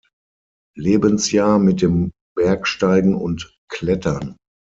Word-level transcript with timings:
Lebensjahr 0.75 1.59
mit 1.59 1.83
dem 1.83 2.11
Bergsteigen 2.35 3.13
und 3.13 3.55
Klettern. 3.69 4.35